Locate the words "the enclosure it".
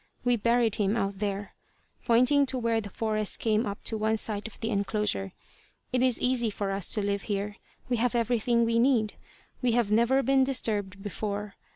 4.59-6.01